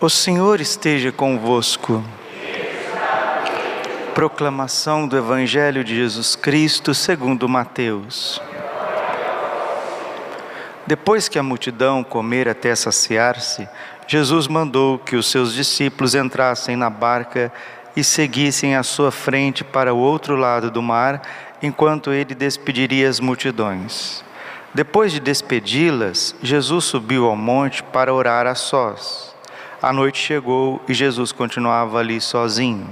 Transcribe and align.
O 0.00 0.08
Senhor 0.08 0.60
esteja 0.60 1.10
convosco. 1.10 2.04
Proclamação 4.14 5.08
do 5.08 5.16
Evangelho 5.18 5.82
de 5.82 5.96
Jesus 5.96 6.36
Cristo 6.36 6.94
segundo 6.94 7.48
Mateus. 7.48 8.40
Depois 10.86 11.28
que 11.28 11.36
a 11.36 11.42
multidão 11.42 12.04
comer 12.04 12.48
até 12.48 12.76
saciar-se, 12.76 13.68
Jesus 14.06 14.46
mandou 14.46 15.00
que 15.00 15.16
os 15.16 15.28
seus 15.28 15.52
discípulos 15.52 16.14
entrassem 16.14 16.76
na 16.76 16.88
barca 16.88 17.52
e 17.96 18.04
seguissem 18.04 18.76
à 18.76 18.84
sua 18.84 19.10
frente 19.10 19.64
para 19.64 19.92
o 19.92 19.98
outro 19.98 20.36
lado 20.36 20.70
do 20.70 20.80
mar, 20.80 21.22
enquanto 21.60 22.12
ele 22.12 22.36
despediria 22.36 23.08
as 23.08 23.18
multidões. 23.18 24.22
Depois 24.72 25.10
de 25.10 25.18
despedi-las, 25.18 26.36
Jesus 26.40 26.84
subiu 26.84 27.26
ao 27.26 27.34
monte 27.34 27.82
para 27.82 28.14
orar 28.14 28.46
a 28.46 28.54
sós. 28.54 29.36
A 29.80 29.92
noite 29.92 30.18
chegou 30.18 30.82
e 30.88 30.94
Jesus 30.94 31.30
continuava 31.30 31.98
ali 31.98 32.20
sozinho. 32.20 32.88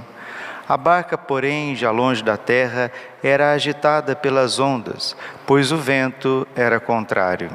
A 0.69 0.77
barca, 0.77 1.17
porém, 1.17 1.75
já 1.75 1.91
longe 1.91 2.23
da 2.23 2.37
terra, 2.37 2.91
era 3.21 3.51
agitada 3.51 4.15
pelas 4.15 4.57
ondas, 4.57 5.15
pois 5.45 5.71
o 5.71 5.77
vento 5.77 6.47
era 6.55 6.79
contrário. 6.79 7.49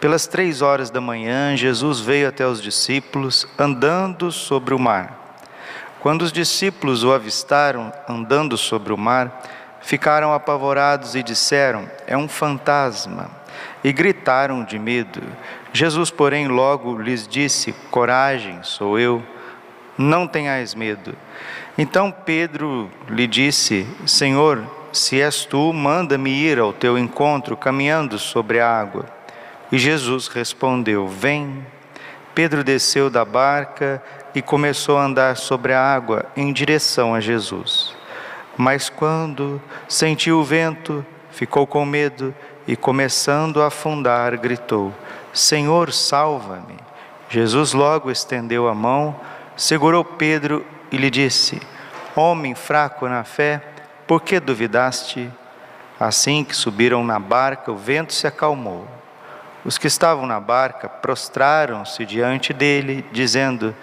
Pelas 0.00 0.26
três 0.26 0.62
horas 0.62 0.90
da 0.90 1.00
manhã, 1.00 1.56
Jesus 1.56 2.00
veio 2.00 2.28
até 2.28 2.46
os 2.46 2.62
discípulos, 2.62 3.46
andando 3.58 4.30
sobre 4.30 4.72
o 4.72 4.78
mar. 4.78 5.36
Quando 6.00 6.22
os 6.22 6.32
discípulos 6.32 7.02
o 7.02 7.12
avistaram 7.12 7.92
andando 8.08 8.56
sobre 8.56 8.92
o 8.92 8.98
mar, 8.98 9.42
ficaram 9.80 10.32
apavorados 10.32 11.14
e 11.14 11.22
disseram: 11.22 11.88
É 12.06 12.16
um 12.16 12.28
fantasma. 12.28 13.39
E 13.82 13.92
gritaram 13.92 14.62
de 14.62 14.78
medo. 14.78 15.22
Jesus, 15.72 16.10
porém, 16.10 16.48
logo 16.48 16.98
lhes 16.98 17.26
disse: 17.26 17.72
Coragem, 17.90 18.58
sou 18.62 18.98
eu, 18.98 19.22
não 19.96 20.26
tenhais 20.26 20.74
medo. 20.74 21.14
Então 21.78 22.10
Pedro 22.10 22.90
lhe 23.08 23.26
disse: 23.26 23.86
Senhor, 24.06 24.64
se 24.92 25.20
és 25.20 25.44
tu, 25.44 25.72
manda-me 25.72 26.30
ir 26.30 26.58
ao 26.58 26.72
teu 26.72 26.98
encontro 26.98 27.56
caminhando 27.56 28.18
sobre 28.18 28.60
a 28.60 28.68
água. 28.68 29.06
E 29.70 29.78
Jesus 29.78 30.28
respondeu: 30.28 31.06
Vem. 31.06 31.64
Pedro 32.34 32.62
desceu 32.62 33.10
da 33.10 33.24
barca 33.24 34.02
e 34.34 34.40
começou 34.40 34.96
a 34.96 35.04
andar 35.04 35.36
sobre 35.36 35.72
a 35.72 35.82
água 35.82 36.26
em 36.36 36.52
direção 36.52 37.14
a 37.14 37.20
Jesus. 37.20 37.94
Mas 38.56 38.88
quando 38.88 39.60
sentiu 39.88 40.38
o 40.38 40.44
vento, 40.44 41.04
ficou 41.32 41.66
com 41.66 41.84
medo 41.84 42.34
e, 42.66 42.76
começando 42.76 43.62
a 43.62 43.66
afundar, 43.66 44.36
gritou: 44.38 44.92
Senhor, 45.32 45.92
salva-me. 45.92 46.76
Jesus 47.28 47.72
logo 47.72 48.10
estendeu 48.10 48.68
a 48.68 48.74
mão, 48.74 49.18
segurou 49.56 50.04
Pedro 50.04 50.64
e 50.90 50.96
lhe 50.96 51.10
disse: 51.10 51.60
Homem 52.16 52.54
fraco 52.54 53.08
na 53.08 53.24
fé, 53.24 53.62
por 54.06 54.20
que 54.20 54.40
duvidaste? 54.40 55.30
Assim 55.98 56.42
que 56.42 56.56
subiram 56.56 57.04
na 57.04 57.18
barca, 57.18 57.70
o 57.70 57.76
vento 57.76 58.12
se 58.12 58.26
acalmou. 58.26 58.88
Os 59.64 59.76
que 59.76 59.86
estavam 59.86 60.26
na 60.26 60.40
barca 60.40 60.88
prostraram-se 60.88 62.04
diante 62.06 62.52
dele, 62.52 63.04
dizendo: 63.12 63.74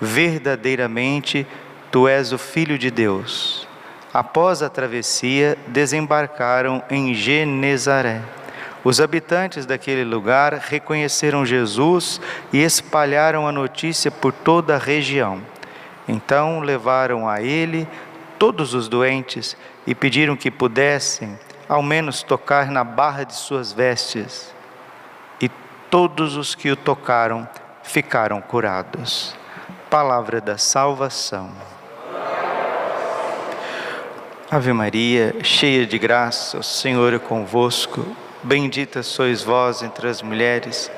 Verdadeiramente 0.00 1.46
tu 1.90 2.06
és 2.06 2.32
o 2.32 2.38
Filho 2.38 2.78
de 2.78 2.90
Deus. 2.90 3.61
Após 4.12 4.62
a 4.62 4.68
travessia, 4.68 5.56
desembarcaram 5.68 6.82
em 6.90 7.14
Genezaré. 7.14 8.20
Os 8.84 9.00
habitantes 9.00 9.64
daquele 9.64 10.04
lugar 10.04 10.52
reconheceram 10.54 11.46
Jesus 11.46 12.20
e 12.52 12.62
espalharam 12.62 13.46
a 13.46 13.52
notícia 13.52 14.10
por 14.10 14.32
toda 14.32 14.74
a 14.74 14.78
região. 14.78 15.40
Então 16.06 16.60
levaram 16.60 17.26
a 17.28 17.40
ele 17.40 17.88
todos 18.38 18.74
os 18.74 18.88
doentes 18.88 19.56
e 19.86 19.94
pediram 19.94 20.36
que 20.36 20.50
pudessem, 20.50 21.38
ao 21.68 21.82
menos, 21.82 22.22
tocar 22.22 22.70
na 22.70 22.84
barra 22.84 23.24
de 23.24 23.34
suas 23.34 23.72
vestes. 23.72 24.52
E 25.40 25.48
todos 25.88 26.36
os 26.36 26.54
que 26.54 26.70
o 26.70 26.76
tocaram 26.76 27.48
ficaram 27.82 28.42
curados. 28.42 29.34
Palavra 29.88 30.40
da 30.40 30.58
salvação. 30.58 31.50
Ave 34.52 34.70
Maria, 34.74 35.34
cheia 35.42 35.86
de 35.86 35.98
graça, 35.98 36.58
o 36.58 36.62
Senhor 36.62 37.14
é 37.14 37.18
convosco. 37.18 38.06
Bendita 38.42 39.02
sois 39.02 39.40
vós 39.40 39.82
entre 39.82 40.06
as 40.06 40.20
mulheres, 40.20 40.90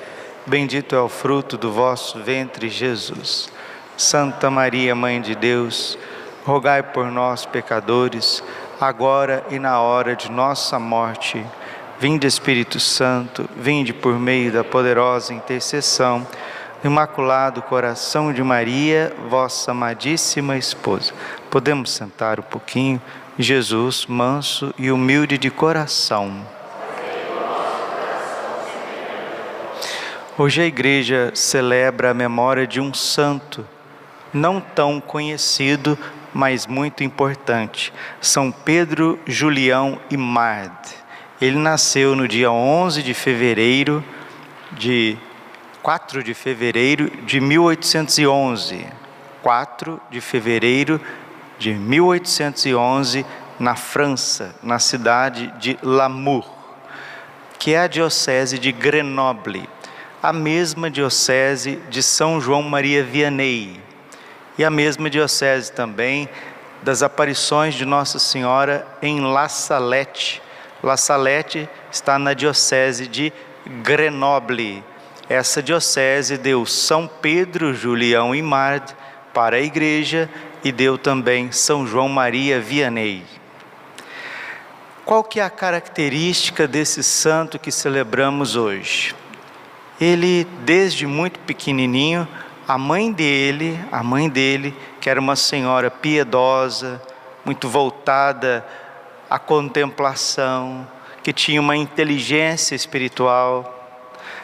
bendito 0.44 0.96
é 0.96 1.00
o 1.00 1.08
fruto 1.08 1.56
do 1.56 1.70
vosso 1.70 2.18
ventre, 2.18 2.68
Jesus. 2.68 3.48
Santa 3.96 4.50
Maria, 4.50 4.92
Mãe 4.96 5.20
de 5.20 5.36
Deus, 5.36 5.96
rogai 6.44 6.82
por 6.82 7.12
nós, 7.12 7.46
pecadores, 7.46 8.42
agora 8.80 9.44
e 9.48 9.60
na 9.60 9.80
hora 9.80 10.16
de 10.16 10.32
nossa 10.32 10.76
morte. 10.80 11.40
Vinde, 12.00 12.26
Espírito 12.26 12.80
Santo, 12.80 13.48
vinde 13.56 13.92
por 13.92 14.18
meio 14.18 14.50
da 14.50 14.64
poderosa 14.64 15.32
intercessão 15.32 16.26
do 16.82 16.88
Imaculado 16.88 17.62
Coração 17.62 18.32
de 18.32 18.42
Maria, 18.42 19.14
vossa 19.30 19.70
amadíssima 19.70 20.56
esposa. 20.56 21.12
Podemos 21.48 21.92
sentar 21.92 22.40
um 22.40 22.42
pouquinho? 22.42 23.00
Jesus, 23.38 24.06
manso 24.06 24.72
e 24.78 24.92
humilde 24.92 25.36
de 25.36 25.50
coração. 25.50 26.46
Hoje 30.38 30.62
a 30.62 30.66
igreja 30.66 31.32
celebra 31.34 32.10
a 32.10 32.14
memória 32.14 32.66
de 32.66 32.80
um 32.80 32.94
santo, 32.94 33.66
não 34.32 34.60
tão 34.60 35.00
conhecido, 35.00 35.98
mas 36.32 36.66
muito 36.66 37.02
importante, 37.02 37.92
São 38.20 38.52
Pedro 38.52 39.18
Julião 39.26 40.00
Imard. 40.10 40.72
Ele 41.40 41.58
nasceu 41.58 42.14
no 42.14 42.28
dia 42.28 42.50
11 42.50 43.02
de 43.02 43.14
fevereiro 43.14 44.02
de 44.72 45.16
4 45.82 46.22
de 46.22 46.34
fevereiro 46.34 47.10
de 47.24 47.40
1811. 47.40 48.86
4 49.42 50.00
de 50.10 50.20
fevereiro 50.20 50.98
de 50.98 51.23
1811 51.60 53.24
na 53.58 53.76
França, 53.76 54.54
na 54.62 54.78
cidade 54.78 55.52
de 55.58 55.78
Lamour, 55.82 56.48
que 57.58 57.74
é 57.74 57.80
a 57.80 57.86
diocese 57.86 58.58
de 58.58 58.72
Grenoble 58.72 59.68
a 60.24 60.32
mesma 60.32 60.90
diocese 60.90 61.78
de 61.90 62.02
São 62.02 62.40
João 62.40 62.62
Maria 62.62 63.04
Vianney 63.04 63.78
e 64.56 64.64
a 64.64 64.70
mesma 64.70 65.10
diocese 65.10 65.70
também 65.70 66.26
das 66.82 67.02
aparições 67.02 67.74
de 67.74 67.84
Nossa 67.84 68.18
Senhora 68.18 68.86
em 69.02 69.20
La 69.20 69.50
Salette. 69.50 70.40
La 70.82 70.96
Salette 70.96 71.68
está 71.92 72.18
na 72.18 72.32
diocese 72.32 73.06
de 73.06 73.30
Grenoble. 73.82 74.82
Essa 75.28 75.62
diocese 75.62 76.38
deu 76.38 76.64
São 76.64 77.06
Pedro 77.06 77.74
Julião 77.74 78.34
Imard 78.34 78.96
para 79.34 79.56
a 79.56 79.60
igreja 79.60 80.30
e 80.64 80.72
deu 80.72 80.98
também 80.98 81.52
São 81.52 81.86
João 81.86 82.08
Maria 82.08 82.58
Vianney. 82.58 83.22
Qual 85.04 85.22
que 85.22 85.38
é 85.38 85.44
a 85.44 85.50
característica 85.50 86.66
desse 86.66 87.04
santo 87.04 87.58
que 87.58 87.70
celebramos 87.70 88.56
hoje? 88.56 89.14
ele 90.00 90.44
desde 90.64 91.06
muito 91.06 91.38
pequenininho, 91.40 92.26
a 92.66 92.76
mãe 92.76 93.12
dele, 93.12 93.78
a 93.92 94.02
mãe 94.02 94.28
dele, 94.28 94.74
que 95.00 95.08
era 95.08 95.20
uma 95.20 95.36
senhora 95.36 95.90
piedosa, 95.90 97.00
muito 97.44 97.68
voltada 97.68 98.66
à 99.28 99.38
contemplação, 99.38 100.86
que 101.22 101.32
tinha 101.32 101.60
uma 101.60 101.76
inteligência 101.76 102.74
espiritual. 102.74 103.70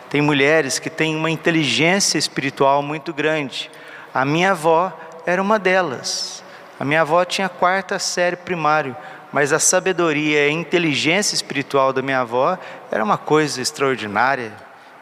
Tem 0.09 0.21
mulheres 0.21 0.79
que 0.79 0.91
têm 0.91 1.17
uma 1.17 1.31
inteligência 1.31 2.19
espiritual 2.19 2.83
muito 2.83 3.13
grande. 3.13 3.71
A 4.13 4.25
minha 4.25 4.53
avó 4.53 4.93
era 5.27 5.41
uma 5.41 5.59
delas. 5.59 6.43
A 6.79 6.85
minha 6.85 7.03
avó 7.03 7.25
tinha 7.25 7.49
quarta 7.49 7.99
série 7.99 8.37
primário, 8.37 8.97
mas 9.33 9.53
a 9.53 9.59
sabedoria 9.59 10.47
e 10.47 10.49
a 10.49 10.53
inteligência 10.53 11.35
espiritual 11.35 11.93
da 11.93 12.03
minha 12.03 12.21
avó 12.21 12.59
era 12.91 13.05
uma 13.05 13.19
coisa 13.19 13.61
extraordinária. 13.61 14.53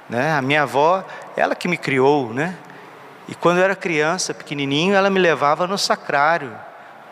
Né? 0.08 0.32
A 0.32 0.42
minha 0.42 0.62
avó, 0.62 1.04
ela 1.36 1.54
que 1.54 1.68
me 1.68 1.76
criou, 1.76 2.32
né? 2.32 2.54
E 3.28 3.34
quando 3.34 3.58
eu 3.58 3.64
era 3.64 3.76
criança, 3.76 4.32
pequenininho, 4.32 4.94
ela 4.94 5.10
me 5.10 5.20
levava 5.20 5.66
no 5.66 5.76
sacrário, 5.76 6.50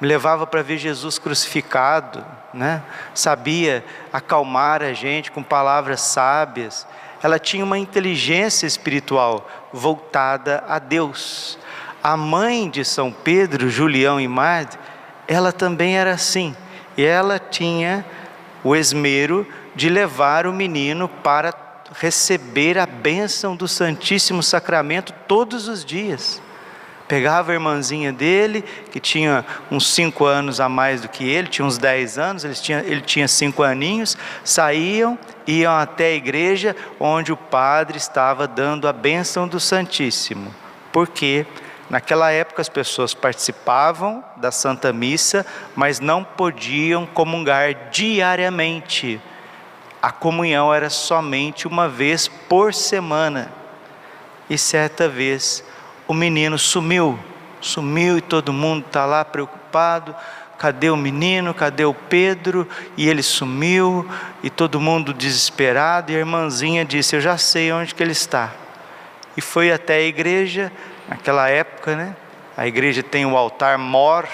me 0.01 0.09
levava 0.09 0.47
para 0.47 0.63
ver 0.63 0.79
Jesus 0.79 1.19
crucificado, 1.19 2.25
né? 2.53 2.83
Sabia 3.15 3.85
acalmar 4.11 4.83
a 4.83 4.95
gente 4.95 5.31
com 5.31 5.43
palavras 5.43 6.01
sábias. 6.01 6.87
Ela 7.23 7.39
tinha 7.39 7.65
uma 7.65 7.79
inteligência 7.79 8.67
espiritual 8.67 9.49
voltada 9.73 10.65
a 10.67 10.79
Deus. 10.79 11.59
A 12.07 12.17
mãe 12.17 12.71
de 12.71 12.85
São 12.85 13.11
Pedro, 13.11 13.69
Julião 13.69 14.21
e 14.21 14.29
Mad, 14.29 14.75
ela 15.27 15.51
também 15.51 15.99
era 15.99 16.13
assim. 16.13 16.55
E 16.97 17.05
ela 17.05 17.37
tinha 17.37 18.07
o 18.63 18.77
esmero 18.77 19.45
de 19.75 19.89
levar 19.89 20.47
o 20.47 20.53
menino 20.53 21.09
para 21.09 21.53
receber 21.99 22.79
a 22.79 22.87
bênção 22.87 23.57
do 23.57 23.67
Santíssimo 23.67 24.41
Sacramento 24.41 25.13
todos 25.27 25.67
os 25.67 25.85
dias, 25.85 26.41
Pegava 27.09 27.51
a 27.51 27.55
irmãzinha 27.55 28.13
dele, 28.13 28.65
que 28.93 29.01
tinha 29.01 29.45
uns 29.69 29.93
cinco 29.93 30.25
anos 30.25 30.61
a 30.61 30.69
mais 30.69 31.01
do 31.01 31.09
que 31.09 31.29
ele, 31.29 31.49
tinha 31.49 31.67
uns 31.67 31.77
dez 31.77 32.19
anos, 32.19 32.45
ele 32.45 32.55
tinha, 32.55 32.85
ele 32.87 33.01
tinha 33.01 33.27
cinco 33.27 33.65
aninhos, 33.65 34.17
saíam, 34.45 35.19
iam 35.45 35.77
até 35.77 36.07
a 36.07 36.15
igreja 36.15 36.77
onde 37.01 37.33
o 37.33 37.37
padre 37.37 37.99
estava 37.99 38.47
dando 38.47 38.87
a 38.87 38.93
bênção 38.93 39.49
do 39.49 39.59
Santíssimo. 39.59 40.55
Porque 40.93 41.45
naquela 41.89 42.31
época 42.31 42.63
as 42.63 42.69
pessoas 42.69 43.15
participavam 43.15 44.25
da 44.37 44.51
Santa 44.51 44.93
Missa, 44.93 45.47
mas 45.75 46.01
não 46.01 46.25
podiam 46.25 47.07
comungar 47.07 47.91
diariamente. 47.91 49.21
A 50.01 50.11
comunhão 50.13 50.73
era 50.73 50.91
somente 50.91 51.67
uma 51.67 51.89
vez 51.89 52.29
por 52.29 52.73
semana. 52.73 53.51
E 54.49 54.57
certa 54.57 55.09
vez 55.09 55.65
o 56.07 56.15
menino 56.15 56.59
sumiu, 56.59 57.19
sumiu 57.61 58.19
e 58.19 58.21
todo 58.21 58.53
mundo 58.53 58.85
está 58.87 59.05
lá 59.05 59.25
preocupado. 59.25 60.15
Cadê 60.59 60.89
o 60.89 60.97
menino? 60.97 61.53
Cadê 61.53 61.85
o 61.85 61.93
Pedro? 61.93 62.67
E 62.97 63.09
ele 63.09 63.23
sumiu 63.23 64.09
e 64.43 64.49
todo 64.49 64.81
mundo 64.81 65.13
desesperado. 65.13 66.13
E 66.13 66.17
a 66.17 66.19
irmãzinha 66.19 66.85
disse: 66.85 67.17
Eu 67.17 67.21
já 67.21 67.37
sei 67.37 67.73
onde 67.73 67.95
que 67.95 68.03
ele 68.03 68.13
está. 68.13 68.53
E 69.37 69.41
foi 69.41 69.71
até 69.71 69.97
a 69.97 70.03
igreja, 70.03 70.73
naquela 71.09 71.49
época, 71.49 71.97
né? 71.97 72.17
A 72.57 72.67
igreja 72.67 73.03
tem 73.03 73.27
o 73.27 73.37
altar 73.37 73.79
mor, 73.79 74.29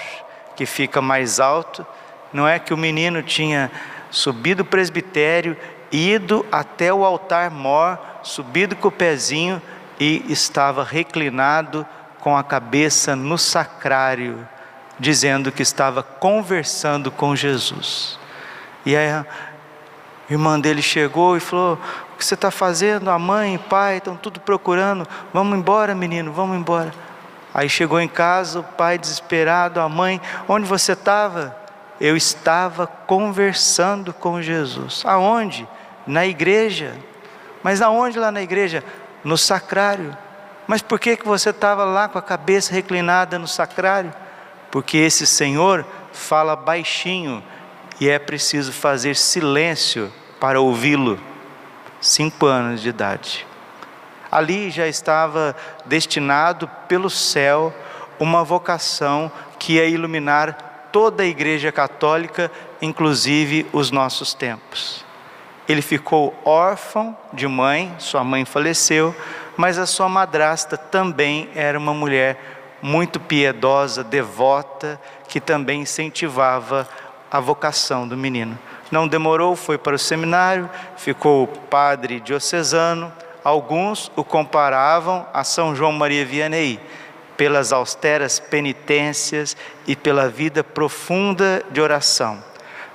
que 0.55 0.65
fica 0.65 1.01
mais 1.01 1.39
alto. 1.39 1.85
Não 2.31 2.47
é 2.47 2.57
que 2.59 2.73
o 2.73 2.77
menino 2.77 3.21
tinha 3.21 3.71
subido 4.09 4.63
o 4.63 4.65
presbitério, 4.65 5.57
ido 5.91 6.45
até 6.51 6.93
o 6.93 7.03
altar 7.03 7.51
mor, 7.51 7.99
subido 8.23 8.75
com 8.75 8.87
o 8.87 8.91
pezinho 8.91 9.61
e 9.99 10.23
estava 10.29 10.83
reclinado 10.83 11.85
com 12.19 12.37
a 12.37 12.43
cabeça 12.43 13.15
no 13.15 13.37
sacrário, 13.37 14.47
dizendo 14.99 15.51
que 15.51 15.61
estava 15.61 16.01
conversando 16.01 17.11
com 17.11 17.35
Jesus. 17.35 18.17
E 18.85 18.95
aí 18.95 19.09
a 19.09 19.25
irmã 20.29 20.59
dele 20.59 20.81
chegou 20.81 21.35
e 21.35 21.39
falou: 21.39 21.79
O 22.13 22.17
que 22.17 22.25
você 22.25 22.33
está 22.33 22.51
fazendo? 22.51 23.09
A 23.09 23.19
mãe, 23.19 23.55
o 23.55 23.59
pai 23.59 23.97
estão 23.97 24.15
tudo 24.15 24.39
procurando. 24.39 25.07
Vamos 25.33 25.57
embora, 25.57 25.93
menino, 25.93 26.31
vamos 26.31 26.57
embora. 26.57 26.93
Aí 27.53 27.69
chegou 27.69 27.99
em 27.99 28.07
casa, 28.07 28.59
o 28.59 28.63
pai 28.63 28.97
desesperado, 28.97 29.79
a 29.79 29.89
mãe: 29.89 30.21
Onde 30.47 30.67
você 30.67 30.93
estava? 30.93 31.55
Eu 31.99 32.17
estava 32.17 32.87
conversando 32.87 34.13
com 34.13 34.41
Jesus. 34.41 35.03
Aonde? 35.05 35.67
Na 36.05 36.25
igreja. 36.25 36.95
Mas 37.61 37.81
aonde 37.81 38.19
lá 38.19 38.31
na 38.31 38.41
igreja? 38.41 38.83
no 39.23 39.37
sacrário. 39.37 40.15
Mas 40.67 40.81
por 40.81 40.99
que, 40.99 41.15
que 41.15 41.25
você 41.25 41.49
estava 41.49 41.83
lá 41.83 42.07
com 42.07 42.17
a 42.17 42.21
cabeça 42.21 42.73
reclinada 42.73 43.39
no 43.39 43.47
sacrário? 43.47 44.13
Porque 44.69 44.97
esse 44.97 45.25
Senhor 45.25 45.85
fala 46.11 46.55
baixinho 46.55 47.43
e 47.99 48.09
é 48.09 48.19
preciso 48.19 48.71
fazer 48.71 49.15
silêncio 49.15 50.11
para 50.39 50.59
ouvi-lo. 50.59 51.19
Cinco 52.03 52.47
anos 52.47 52.81
de 52.81 52.89
idade. 52.89 53.47
Ali 54.29 54.69
já 54.69 54.85
estava 54.89 55.55
destinado 55.85 56.69
pelo 56.85 57.09
céu 57.09 57.73
uma 58.19 58.43
vocação 58.43 59.31
que 59.57 59.75
ia 59.75 59.85
iluminar 59.85 60.89
toda 60.91 61.23
a 61.23 61.25
Igreja 61.25 61.71
Católica, 61.71 62.51
inclusive 62.81 63.65
os 63.71 63.89
nossos 63.89 64.33
tempos. 64.33 65.05
Ele 65.65 65.81
ficou 65.81 66.37
órfão 66.43 67.17
de 67.31 67.47
mãe, 67.47 67.95
sua 67.99 68.21
mãe 68.21 68.43
faleceu, 68.43 69.15
mas 69.55 69.79
a 69.79 69.85
sua 69.85 70.09
madrasta 70.09 70.75
também 70.75 71.49
era 71.55 71.79
uma 71.79 71.93
mulher 71.93 72.37
muito 72.81 73.17
piedosa, 73.17 74.03
devota, 74.03 74.99
que 75.29 75.39
também 75.39 75.83
incentivava 75.83 76.85
a 77.31 77.39
vocação 77.39 78.05
do 78.05 78.17
menino. 78.17 78.59
Não 78.91 79.07
demorou, 79.07 79.55
foi 79.55 79.77
para 79.77 79.95
o 79.95 79.99
seminário, 79.99 80.69
ficou 80.97 81.47
padre 81.47 82.19
diocesano. 82.19 83.11
Alguns 83.43 84.11
o 84.15 84.23
comparavam 84.23 85.25
a 85.33 85.43
São 85.43 85.75
João 85.75 85.91
Maria 85.91 86.25
Vianney, 86.25 86.79
pelas 87.35 87.73
austeras 87.73 88.39
penitências 88.39 89.57
e 89.87 89.95
pela 89.95 90.29
vida 90.29 90.63
profunda 90.63 91.63
de 91.71 91.81
oração. 91.81 92.43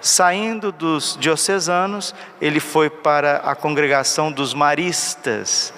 Saindo 0.00 0.70
dos 0.70 1.16
diocesanos, 1.18 2.14
ele 2.40 2.60
foi 2.60 2.88
para 2.88 3.38
a 3.38 3.54
congregação 3.56 4.30
dos 4.30 4.54
maristas, 4.54 5.72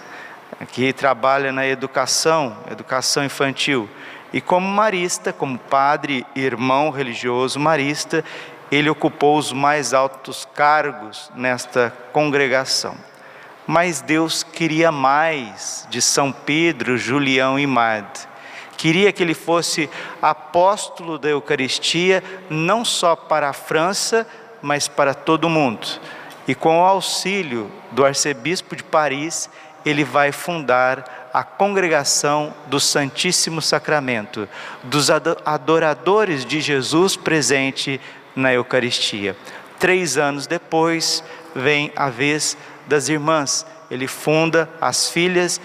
que 0.72 0.92
trabalha 0.92 1.50
na 1.50 1.66
educação, 1.66 2.54
educação 2.70 3.24
infantil. 3.24 3.88
E 4.30 4.40
como 4.40 4.68
marista, 4.68 5.32
como 5.32 5.58
padre 5.58 6.26
irmão 6.36 6.90
religioso 6.90 7.58
marista, 7.58 8.22
ele 8.70 8.90
ocupou 8.90 9.38
os 9.38 9.52
mais 9.52 9.92
altos 9.92 10.46
cargos 10.54 11.30
nesta 11.34 11.92
congregação. 12.12 12.94
Mas 13.66 14.00
Deus 14.00 14.42
queria 14.42 14.90
mais 14.90 15.86
de 15.90 16.00
São 16.02 16.32
Pedro, 16.32 16.98
Julião 16.98 17.58
e 17.58 17.66
Mad 17.66 18.30
queria 18.80 19.12
que 19.12 19.22
ele 19.22 19.34
fosse 19.34 19.90
apóstolo 20.22 21.18
da 21.18 21.28
Eucaristia, 21.28 22.24
não 22.48 22.82
só 22.82 23.14
para 23.14 23.50
a 23.50 23.52
França, 23.52 24.26
mas 24.62 24.88
para 24.88 25.12
todo 25.12 25.44
o 25.44 25.50
mundo. 25.50 25.86
E 26.48 26.54
com 26.54 26.80
o 26.80 26.86
auxílio 26.86 27.70
do 27.92 28.06
arcebispo 28.06 28.74
de 28.74 28.82
Paris, 28.82 29.50
ele 29.84 30.02
vai 30.02 30.32
fundar 30.32 31.28
a 31.30 31.44
congregação 31.44 32.54
do 32.68 32.80
Santíssimo 32.80 33.60
Sacramento, 33.60 34.48
dos 34.82 35.10
adoradores 35.10 36.46
de 36.46 36.62
Jesus 36.62 37.16
presente 37.16 38.00
na 38.40 38.52
Eucaristia. 38.52 39.36
Três 39.78 40.18
anos 40.18 40.46
depois, 40.46 41.22
vem 41.54 41.92
a 41.94 42.08
vez 42.08 42.56
das 42.86 43.08
irmãs. 43.08 43.64
Ele 43.90 44.06
funda 44.06 44.68
as 44.80 45.10
filhas 45.10 45.60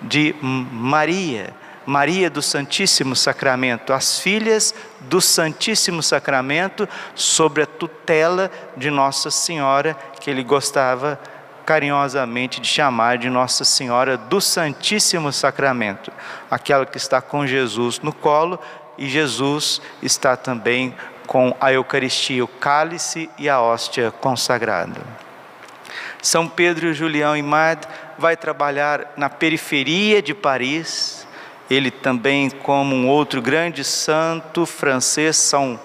de 0.00 0.34
Maria 0.40 1.54
Maria 1.84 2.30
do 2.30 2.40
Santíssimo 2.40 3.16
Sacramento, 3.16 3.92
as 3.92 4.18
filhas 4.18 4.74
do 5.00 5.20
Santíssimo 5.20 6.02
Sacramento, 6.02 6.88
sob 7.14 7.62
a 7.62 7.66
tutela 7.66 8.50
de 8.76 8.90
Nossa 8.90 9.30
Senhora, 9.30 9.96
que 10.20 10.30
ele 10.30 10.44
gostava 10.44 11.18
carinhosamente 11.66 12.60
de 12.60 12.68
chamar 12.68 13.18
de 13.18 13.28
Nossa 13.28 13.64
Senhora 13.64 14.16
do 14.16 14.40
Santíssimo 14.40 15.32
Sacramento, 15.32 16.12
aquela 16.50 16.86
que 16.86 16.96
está 16.96 17.20
com 17.20 17.46
Jesus 17.46 18.00
no 18.00 18.12
colo 18.12 18.58
e 18.98 19.08
Jesus 19.08 19.80
está 20.02 20.36
também 20.36 20.94
com 21.26 21.54
a 21.60 21.72
Eucaristia, 21.72 22.44
o 22.44 22.48
cálice 22.48 23.30
e 23.38 23.48
a 23.48 23.60
hóstia 23.60 24.10
consagrada. 24.10 25.00
São 26.20 26.46
Pedro 26.46 26.94
Julião 26.94 27.36
Imad 27.36 27.86
vai 28.16 28.36
trabalhar 28.36 29.12
na 29.16 29.28
periferia 29.28 30.22
de 30.22 30.32
Paris, 30.32 31.26
ele 31.68 31.90
também, 31.90 32.50
como 32.50 32.94
um 32.94 33.08
outro 33.08 33.42
grande 33.42 33.82
santo 33.82 34.64
francês, 34.66 35.36
São 35.36 35.80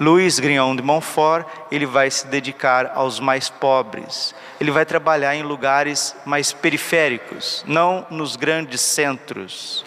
Louis 0.00 0.40
Grignon 0.40 0.74
de 0.74 0.82
Montfort, 0.82 1.46
ele 1.70 1.84
vai 1.84 2.10
se 2.10 2.26
dedicar 2.26 2.92
aos 2.94 3.20
mais 3.20 3.48
pobres. 3.48 4.34
Ele 4.60 4.70
vai 4.70 4.86
trabalhar 4.86 5.34
em 5.36 5.42
lugares 5.42 6.16
mais 6.24 6.52
periféricos, 6.52 7.64
não 7.66 8.06
nos 8.10 8.34
grandes 8.34 8.80
centros, 8.80 9.84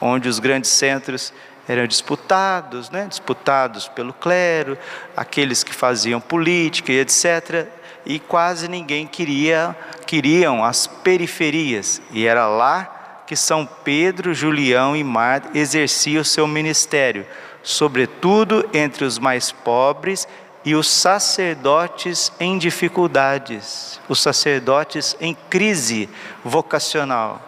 onde 0.00 0.28
os 0.28 0.38
grandes 0.38 0.70
centros 0.70 1.32
eram 1.68 1.86
disputados, 1.86 2.90
né? 2.90 3.06
disputados 3.08 3.88
pelo 3.88 4.12
clero, 4.12 4.76
aqueles 5.16 5.62
que 5.62 5.74
faziam 5.74 6.20
política 6.20 6.92
e 6.92 7.00
etc. 7.00 7.66
E 8.04 8.18
quase 8.18 8.68
ninguém 8.68 9.06
queria, 9.06 9.76
queriam 10.06 10.64
as 10.64 10.86
periferias. 10.86 12.02
E 12.10 12.26
era 12.26 12.46
lá 12.48 13.24
que 13.26 13.36
São 13.36 13.64
Pedro, 13.64 14.34
Julião 14.34 14.96
e 14.96 15.04
Mar 15.04 15.42
exerciam 15.54 16.22
o 16.22 16.24
seu 16.24 16.46
ministério, 16.46 17.24
sobretudo 17.62 18.68
entre 18.74 19.04
os 19.04 19.18
mais 19.18 19.52
pobres 19.52 20.26
e 20.64 20.74
os 20.74 20.88
sacerdotes 20.88 22.32
em 22.38 22.58
dificuldades, 22.58 24.00
os 24.08 24.20
sacerdotes 24.20 25.16
em 25.20 25.36
crise 25.48 26.08
vocacional. 26.44 27.40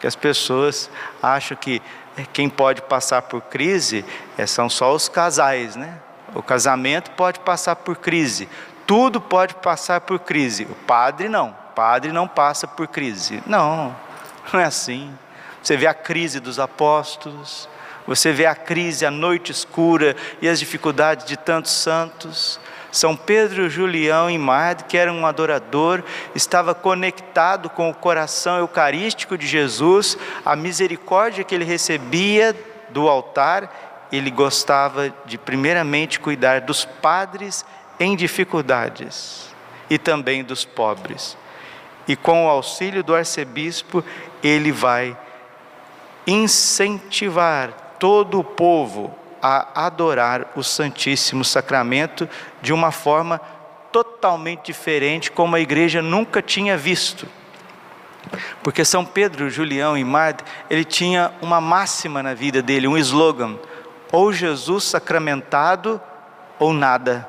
Que 0.00 0.06
as 0.06 0.14
pessoas 0.14 0.90
acham 1.22 1.56
que 1.56 1.82
quem 2.24 2.48
pode 2.48 2.82
passar 2.82 3.22
por 3.22 3.42
crise 3.42 4.04
é, 4.36 4.46
são 4.46 4.68
só 4.68 4.94
os 4.94 5.08
casais, 5.08 5.76
né? 5.76 5.98
O 6.34 6.42
casamento 6.42 7.10
pode 7.12 7.40
passar 7.40 7.76
por 7.76 7.96
crise, 7.96 8.48
tudo 8.86 9.20
pode 9.20 9.54
passar 9.54 10.00
por 10.00 10.18
crise. 10.18 10.64
O 10.64 10.74
padre 10.74 11.28
não, 11.28 11.50
o 11.50 11.74
padre 11.74 12.12
não 12.12 12.28
passa 12.28 12.66
por 12.66 12.86
crise. 12.88 13.42
Não, 13.46 13.94
não 14.52 14.60
é 14.60 14.64
assim. 14.64 15.16
Você 15.62 15.76
vê 15.76 15.86
a 15.86 15.94
crise 15.94 16.40
dos 16.40 16.58
apóstolos, 16.58 17.68
você 18.06 18.32
vê 18.32 18.46
a 18.46 18.54
crise, 18.54 19.04
a 19.04 19.10
noite 19.10 19.52
escura 19.52 20.16
e 20.40 20.48
as 20.48 20.58
dificuldades 20.58 21.26
de 21.26 21.36
tantos 21.36 21.72
santos. 21.72 22.58
São 22.90 23.14
Pedro, 23.14 23.68
Julião 23.68 24.30
e 24.30 24.38
Mad, 24.38 24.82
que 24.82 24.96
era 24.96 25.12
um 25.12 25.26
adorador, 25.26 26.02
estava 26.34 26.74
conectado 26.74 27.68
com 27.68 27.90
o 27.90 27.94
coração 27.94 28.58
eucarístico 28.58 29.36
de 29.36 29.46
Jesus, 29.46 30.16
a 30.44 30.56
misericórdia 30.56 31.44
que 31.44 31.54
ele 31.54 31.64
recebia 31.64 32.56
do 32.88 33.08
altar, 33.08 34.08
ele 34.10 34.30
gostava 34.30 35.12
de 35.26 35.36
primeiramente 35.36 36.18
cuidar 36.18 36.62
dos 36.62 36.84
padres 36.84 37.64
em 38.00 38.16
dificuldades 38.16 39.48
e 39.90 39.98
também 39.98 40.42
dos 40.42 40.64
pobres. 40.64 41.36
E 42.06 42.16
com 42.16 42.46
o 42.46 42.48
auxílio 42.48 43.02
do 43.02 43.14
arcebispo, 43.14 44.02
ele 44.42 44.72
vai 44.72 45.16
incentivar 46.26 47.96
todo 47.98 48.38
o 48.38 48.44
povo 48.44 49.14
a 49.42 49.86
adorar 49.86 50.52
o 50.56 50.62
Santíssimo 50.62 51.44
Sacramento 51.44 52.28
de 52.60 52.72
uma 52.72 52.90
forma 52.90 53.40
totalmente 53.92 54.66
diferente, 54.66 55.30
como 55.30 55.56
a 55.56 55.60
igreja 55.60 56.02
nunca 56.02 56.42
tinha 56.42 56.76
visto. 56.76 57.26
Porque 58.62 58.84
São 58.84 59.04
Pedro, 59.04 59.48
Julião 59.48 59.96
e 59.96 60.04
Marte, 60.04 60.44
ele 60.68 60.84
tinha 60.84 61.32
uma 61.40 61.60
máxima 61.60 62.22
na 62.22 62.34
vida 62.34 62.60
dele, 62.60 62.86
um 62.86 62.98
slogan: 62.98 63.58
ou 64.12 64.32
Jesus 64.32 64.84
sacramentado 64.84 66.00
ou 66.58 66.72
nada. 66.72 67.28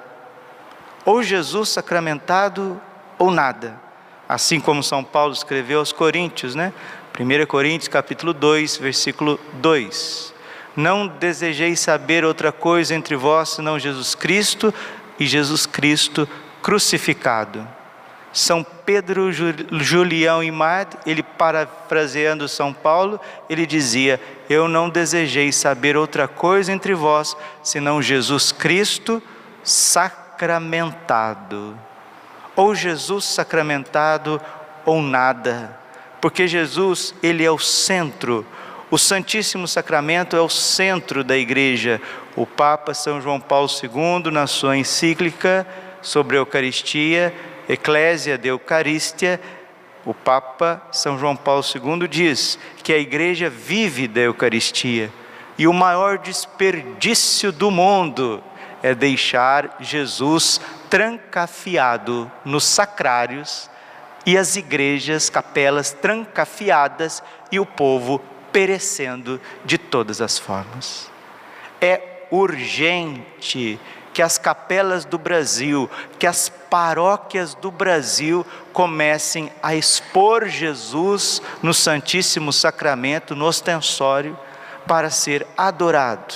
Ou 1.05 1.23
Jesus 1.23 1.69
sacramentado 1.69 2.79
ou 3.17 3.31
nada. 3.31 3.79
Assim 4.27 4.59
como 4.59 4.83
São 4.83 5.03
Paulo 5.03 5.33
escreveu 5.33 5.79
aos 5.79 5.91
Coríntios, 5.91 6.55
né? 6.55 6.73
1 7.19 7.45
Coríntios 7.47 7.87
capítulo 7.87 8.33
2, 8.33 8.77
versículo 8.77 9.39
2. 9.53 10.33
Não 10.79 11.07
desejeis 11.07 11.81
saber 11.81 12.23
outra 12.23 12.53
coisa 12.53 12.95
entre 12.95 13.13
vós 13.13 13.49
senão 13.49 13.77
Jesus 13.77 14.15
Cristo 14.15 14.73
e 15.19 15.25
Jesus 15.25 15.65
Cristo 15.65 16.25
crucificado. 16.61 17.67
São 18.31 18.65
Pedro, 18.85 19.29
Julião 19.29 20.41
e 20.41 20.49
Mad, 20.49 20.93
ele 21.05 21.21
parafraseando 21.21 22.47
São 22.47 22.71
Paulo, 22.71 23.19
ele 23.49 23.65
dizia: 23.65 24.21
Eu 24.49 24.69
não 24.69 24.89
desejei 24.89 25.51
saber 25.51 25.97
outra 25.97 26.29
coisa 26.29 26.71
entre 26.71 26.93
vós 26.93 27.35
senão 27.61 28.01
Jesus 28.01 28.53
Cristo 28.53 29.21
sacramentado. 29.61 31.77
Ou 32.55 32.73
Jesus 32.73 33.25
sacramentado 33.25 34.39
ou 34.85 35.01
nada. 35.01 35.77
Porque 36.21 36.47
Jesus, 36.47 37.13
ele 37.21 37.43
é 37.43 37.51
o 37.51 37.59
centro, 37.59 38.45
o 38.91 38.97
Santíssimo 38.97 39.67
Sacramento 39.67 40.35
é 40.35 40.41
o 40.41 40.49
centro 40.49 41.23
da 41.23 41.37
igreja. 41.37 42.01
O 42.35 42.45
Papa 42.45 42.93
São 42.93 43.21
João 43.21 43.39
Paulo 43.39 43.69
II, 43.83 44.31
na 44.31 44.47
sua 44.47 44.77
encíclica 44.77 45.67
sobre 46.01 46.37
a 46.37 46.39
Eucaristia, 46.39 47.33
Eclésia 47.67 48.37
de 48.37 48.47
Eucarístia, 48.47 49.39
o 50.05 50.13
Papa 50.13 50.81
São 50.91 51.19
João 51.19 51.35
Paulo 51.35 51.63
II 51.63 52.07
diz 52.07 52.57
que 52.83 52.91
a 52.91 52.97
igreja 52.97 53.49
vive 53.49 54.07
da 54.07 54.21
Eucaristia 54.21 55.11
e 55.57 55.67
o 55.67 55.73
maior 55.73 56.17
desperdício 56.17 57.51
do 57.51 57.69
mundo 57.69 58.41
é 58.81 58.95
deixar 58.95 59.75
Jesus 59.79 60.59
trancafiado 60.89 62.31
nos 62.45 62.63
sacrários 62.63 63.69
e 64.25 64.37
as 64.37 64.55
igrejas, 64.55 65.29
capelas 65.29 65.91
trancafiadas 65.91 67.21
e 67.51 67.59
o 67.59 67.65
povo 67.65 68.21
perecendo 68.51 69.39
de 69.65 69.77
todas 69.77 70.21
as 70.21 70.37
formas. 70.37 71.09
É 71.81 72.27
urgente 72.31 73.79
que 74.13 74.21
as 74.21 74.37
capelas 74.37 75.05
do 75.05 75.17
Brasil, 75.17 75.89
que 76.17 76.27
as 76.27 76.49
paróquias 76.49 77.53
do 77.53 77.71
Brasil 77.71 78.45
comecem 78.73 79.51
a 79.61 79.75
expor 79.75 80.47
Jesus 80.47 81.41
no 81.61 81.73
Santíssimo 81.73 82.51
Sacramento, 82.51 83.35
no 83.35 83.45
ostensório, 83.45 84.37
para 84.85 85.09
ser 85.09 85.45
adorado. 85.57 86.33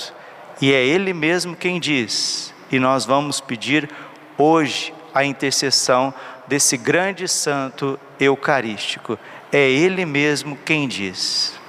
E 0.60 0.72
é 0.72 0.84
Ele 0.84 1.12
mesmo 1.12 1.56
quem 1.56 1.80
diz, 1.80 2.54
e 2.70 2.78
nós 2.78 3.04
vamos 3.04 3.40
pedir 3.40 3.90
hoje 4.38 4.94
a 5.12 5.24
intercessão 5.24 6.14
desse 6.46 6.76
grande 6.76 7.28
santo 7.28 7.98
eucarístico. 8.18 9.18
É 9.52 9.68
Ele 9.68 10.06
mesmo 10.06 10.56
quem 10.64 10.88
diz 10.88 11.63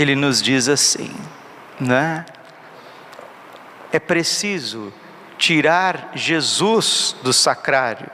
ele 0.00 0.16
nos 0.16 0.40
diz 0.40 0.66
assim, 0.66 1.14
né? 1.78 2.24
É 3.92 3.98
preciso 3.98 4.92
tirar 5.36 6.12
Jesus 6.14 7.14
do 7.22 7.32
sacrário, 7.32 8.08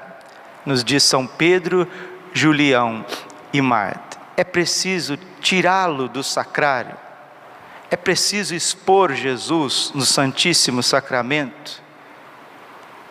nos 0.64 0.82
diz 0.82 1.04
São 1.04 1.26
Pedro, 1.26 1.88
Julião 2.32 3.06
e 3.52 3.60
Marta. 3.60 4.18
É 4.36 4.42
preciso 4.42 5.16
tirá-lo 5.40 6.08
do 6.08 6.24
sacrário. 6.24 6.96
É 7.88 7.96
preciso 7.96 8.52
expor 8.52 9.14
Jesus 9.14 9.92
no 9.94 10.04
Santíssimo 10.04 10.82
Sacramento. 10.82 11.80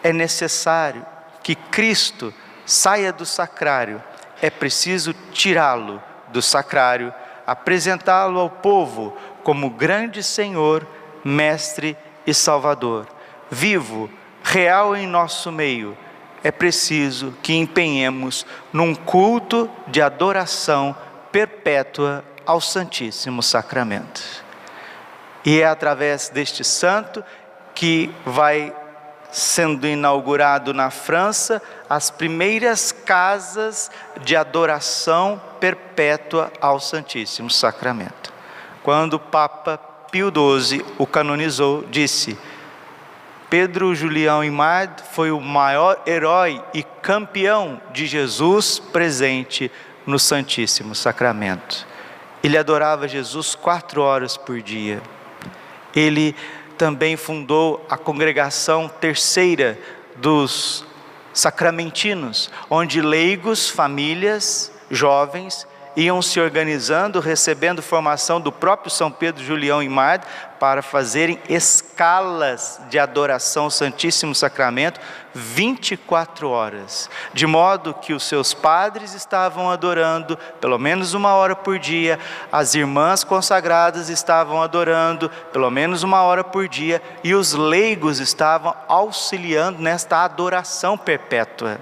É 0.04 0.12
necessário 0.12 1.06
que 1.42 1.56
Cristo 1.56 2.34
saia 2.66 3.14
do 3.14 3.26
sacrário. 3.26 4.04
É 4.42 4.50
preciso 4.50 5.16
tirá-lo 5.32 6.04
do 6.28 6.42
sacrário 6.42 7.14
apresentá-lo 7.46 8.40
ao 8.40 8.50
povo 8.50 9.16
como 9.44 9.70
grande 9.70 10.24
Senhor, 10.24 10.88
Mestre 11.24 11.98
e 12.26 12.34
Salvador. 12.34 13.08
Vivo, 13.50 14.10
real 14.44 14.96
em 14.96 15.06
nosso 15.06 15.52
meio, 15.52 15.98
é 16.44 16.52
preciso 16.52 17.34
que 17.42 17.56
empenhemos 17.56 18.46
num 18.72 18.94
culto 18.94 19.70
de 19.88 20.02
adoração 20.02 20.96
perpétua 21.32 22.24
ao 22.46 22.62
Santíssimo 22.62 23.42
Sacramento. 23.42 24.22
E 25.44 25.60
é 25.60 25.66
através 25.66 26.30
deste 26.30 26.64
santo 26.64 27.24
que 27.74 28.14
vai 28.26 28.74
sendo 29.32 29.86
inaugurado 29.86 30.74
na 30.74 30.90
França 30.90 31.62
as 31.90 32.10
primeiras 32.10 32.92
casas 32.92 33.92
de 34.22 34.36
adoração 34.36 35.42
perpétua 35.66 36.54
ao 36.62 36.80
Santíssimo 36.80 37.50
Sacramento. 37.50 38.32
Quando 38.84 39.16
o 39.16 39.20
Papa 39.20 39.80
Pio 40.12 40.32
XII 40.32 40.86
o 41.00 41.08
canonizou, 41.08 41.84
disse: 41.90 42.38
Pedro 43.50 43.96
Julião 43.96 44.44
Imad 44.44 45.02
foi 45.12 45.32
o 45.32 45.42
maior 45.42 46.00
herói 46.06 46.64
e 46.72 46.84
campeão 46.84 47.82
de 47.92 48.06
Jesus 48.06 48.78
presente 48.78 49.72
no 50.06 50.20
Santíssimo 50.20 50.94
Sacramento. 50.94 51.88
Ele 52.44 52.60
adorava 52.60 53.08
Jesus 53.08 53.56
quatro 53.56 54.04
horas 54.04 54.38
por 54.38 54.62
dia. 54.62 55.02
Ele 55.96 56.36
também 56.78 57.18
fundou 57.18 57.84
a 57.90 57.98
congregação 57.98 58.88
terceira 58.88 59.80
dos 60.16 60.86
sacramentinos, 61.34 62.52
onde 62.70 63.02
leigos, 63.02 63.68
famílias, 63.68 64.72
jovens 64.90 65.68
iam 65.96 66.22
se 66.22 66.40
organizando, 66.40 67.20
recebendo 67.20 67.82
formação 67.82 68.42
do 68.42 68.52
próprio 68.52 68.92
São 68.92 69.10
Pedro 69.10 69.44
Julião 69.44 69.82
e 69.82 69.88
Mad 69.88 70.24
para 70.60 70.82
fazerem 70.82 71.40
escalas 71.48 72.82
de 72.90 73.00
adoração 73.00 73.66
ao 73.66 73.70
Santíssimo 73.70 74.36
Sacramento 74.36 75.00
24 75.34 76.50
horas, 76.50 77.10
de 77.34 77.46
modo 77.46 77.94
que 77.94 78.14
os 78.14 78.24
seus 78.24 78.54
padres 78.54 79.14
estavam 79.14 79.70
adorando 79.70 80.38
pelo 80.60 80.78
menos 80.78 81.14
uma 81.14 81.34
hora 81.34 81.56
por 81.56 81.78
dia, 81.80 82.20
as 82.52 82.76
irmãs 82.76 83.24
consagradas 83.24 84.10
estavam 84.10 84.62
adorando 84.62 85.30
pelo 85.52 85.70
menos 85.70 86.04
uma 86.04 86.22
hora 86.22 86.44
por 86.44 86.68
dia 86.68 87.02
e 87.24 87.34
os 87.34 87.54
leigos 87.54 88.20
estavam 88.20 88.74
auxiliando 88.88 89.82
nesta 89.82 90.24
adoração 90.24 90.98
perpétua. 90.98 91.80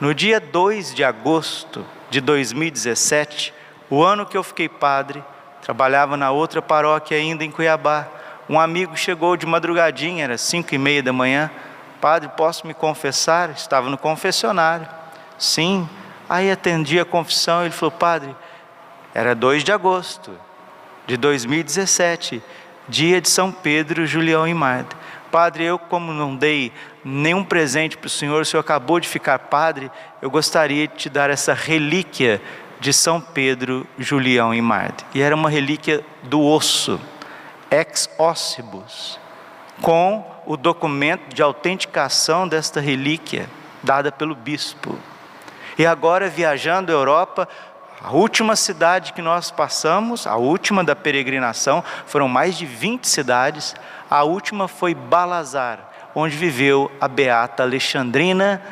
No 0.00 0.14
dia 0.14 0.38
2 0.38 0.94
de 0.94 1.02
agosto 1.02 1.84
de 2.08 2.20
2017, 2.20 3.52
o 3.90 4.04
ano 4.04 4.24
que 4.24 4.36
eu 4.36 4.44
fiquei 4.44 4.68
padre, 4.68 5.24
trabalhava 5.60 6.16
na 6.16 6.30
outra 6.30 6.62
paróquia 6.62 7.16
ainda 7.16 7.44
em 7.44 7.50
Cuiabá. 7.50 8.06
Um 8.48 8.60
amigo 8.60 8.96
chegou 8.96 9.36
de 9.36 9.44
madrugadinha, 9.44 10.22
era 10.22 10.38
cinco 10.38 10.72
e 10.72 10.78
meia 10.78 11.02
da 11.02 11.12
manhã. 11.12 11.50
Padre, 12.00 12.30
posso 12.36 12.64
me 12.64 12.74
confessar? 12.74 13.50
Estava 13.50 13.90
no 13.90 13.98
confessionário. 13.98 14.86
Sim. 15.36 15.88
Aí 16.28 16.48
atendi 16.48 17.00
a 17.00 17.04
confissão. 17.04 17.62
Ele 17.62 17.72
falou: 17.72 17.90
Padre, 17.90 18.36
era 19.12 19.34
2 19.34 19.64
de 19.64 19.72
agosto 19.72 20.30
de 21.08 21.16
2017, 21.16 22.40
dia 22.88 23.20
de 23.20 23.28
São 23.28 23.50
Pedro, 23.50 24.06
Julião 24.06 24.46
e 24.46 24.54
Marta. 24.54 24.96
Padre, 25.30 25.64
eu, 25.64 25.78
como 25.78 26.12
não 26.12 26.34
dei 26.34 26.72
nenhum 27.04 27.44
presente 27.44 27.96
para 27.96 28.06
o 28.06 28.10
Senhor, 28.10 28.42
o 28.42 28.44
Senhor 28.44 28.60
acabou 28.60 28.98
de 28.98 29.08
ficar 29.08 29.38
padre, 29.38 29.90
eu 30.20 30.30
gostaria 30.30 30.88
de 30.88 30.94
te 30.94 31.08
dar 31.08 31.30
essa 31.30 31.54
relíquia 31.54 32.40
de 32.80 32.92
São 32.92 33.20
Pedro, 33.20 33.86
Julião 33.98 34.54
e 34.54 34.60
Marta. 34.60 35.04
E 35.14 35.22
era 35.22 35.34
uma 35.34 35.50
relíquia 35.50 36.04
do 36.22 36.42
osso, 36.42 37.00
ex 37.70 38.08
ossibus, 38.18 39.18
com 39.82 40.24
o 40.46 40.56
documento 40.56 41.34
de 41.34 41.42
autenticação 41.42 42.48
desta 42.48 42.80
relíquia, 42.80 43.48
dada 43.82 44.10
pelo 44.10 44.34
bispo. 44.34 44.98
E 45.78 45.86
agora, 45.86 46.28
viajando 46.28 46.90
a 46.90 46.94
Europa, 46.94 47.48
A 48.02 48.12
última 48.12 48.54
cidade 48.54 49.12
que 49.12 49.20
nós 49.20 49.50
passamos, 49.50 50.26
a 50.26 50.36
última 50.36 50.84
da 50.84 50.94
peregrinação, 50.94 51.82
foram 52.06 52.28
mais 52.28 52.56
de 52.56 52.64
20 52.64 53.08
cidades. 53.08 53.74
A 54.08 54.22
última 54.22 54.68
foi 54.68 54.94
Balazar, 54.94 55.90
onde 56.14 56.36
viveu 56.36 56.90
a 57.00 57.08
beata 57.08 57.64
Alexandrina, 57.64 58.62